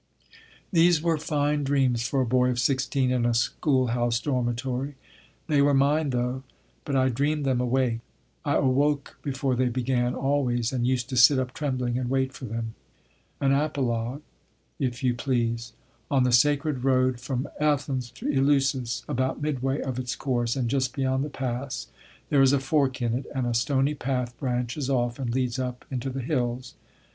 These 0.71 0.99
were 0.99 1.19
fine 1.19 1.63
dreams 1.63 2.07
for 2.07 2.21
a 2.21 2.25
boy 2.25 2.49
of 2.49 2.59
sixteen 2.59 3.11
in 3.11 3.23
a 3.23 3.35
schoolhouse 3.35 4.19
dormitory. 4.19 4.95
They 5.45 5.61
were 5.61 5.75
mine, 5.75 6.09
though: 6.09 6.41
but 6.85 6.95
I 6.95 7.09
dreamed 7.09 7.45
them 7.45 7.61
awake. 7.61 7.99
I 8.43 8.55
awoke 8.55 9.19
before 9.21 9.55
they 9.55 9.69
began, 9.69 10.15
always, 10.15 10.73
and 10.73 10.87
used 10.87 11.07
to 11.09 11.15
sit 11.17 11.37
up 11.37 11.53
trembling 11.53 11.99
and 11.99 12.09
wait 12.09 12.33
for 12.33 12.45
them. 12.45 12.73
An 13.39 13.51
apologue, 13.53 14.23
if 14.79 15.03
you 15.03 15.13
please. 15.13 15.73
On 16.09 16.23
the 16.23 16.31
sacred 16.31 16.83
road 16.83 17.19
from 17.19 17.47
Athens 17.59 18.09
to 18.15 18.25
Eleusis, 18.27 19.03
about 19.07 19.39
midway 19.43 19.81
of 19.81 19.99
its 19.99 20.15
course, 20.15 20.55
and 20.55 20.67
just 20.67 20.95
beyond 20.95 21.23
the 21.23 21.29
pass, 21.29 21.89
there 22.29 22.41
is 22.41 22.53
a 22.53 22.59
fork 22.59 23.03
in 23.03 23.13
it, 23.13 23.27
and 23.35 23.45
a 23.45 23.53
stony 23.53 23.93
path 23.93 24.35
branches 24.39 24.89
off 24.89 25.19
and 25.19 25.29
leads 25.31 25.59
up 25.59 25.85
into 25.91 26.09
the 26.09 26.21
hills. 26.21 26.73